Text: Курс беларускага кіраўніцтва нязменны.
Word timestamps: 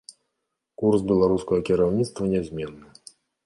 Курс 0.83 1.03
беларускага 1.11 1.67
кіраўніцтва 1.69 2.23
нязменны. 2.35 2.85